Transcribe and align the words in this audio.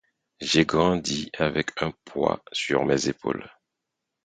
J'ai 0.39 0.65
grandi 0.65 1.29
avec 1.37 1.79
un 1.79 1.93
poids 2.05 2.41
sur 2.53 2.85
mes 2.85 3.07
épaules. 3.07 3.47